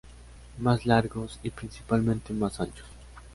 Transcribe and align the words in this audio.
Más 0.57 0.87
largos 0.87 1.39
y, 1.43 1.51
principalmente, 1.51 2.33
más 2.33 2.59
anchos. 2.59 2.87